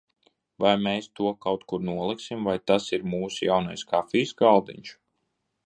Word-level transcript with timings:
Vai 0.63 0.69
mēs 0.85 1.09
to 1.19 1.33
kaut 1.47 1.65
kur 1.73 1.85
noliksim, 1.91 2.49
vai 2.49 2.57
tas 2.71 2.89
ir 2.99 3.07
mūsu 3.13 3.47
jaunais 3.51 3.87
kafijas 3.93 4.35
galdiņš? 4.41 4.95